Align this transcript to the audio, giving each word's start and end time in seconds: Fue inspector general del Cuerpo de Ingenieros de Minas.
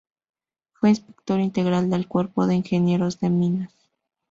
Fue 0.73 0.89
inspector 0.89 1.39
general 1.53 1.91
del 1.91 2.07
Cuerpo 2.07 2.47
de 2.47 2.55
Ingenieros 2.55 3.19
de 3.19 3.29
Minas. 3.29 3.71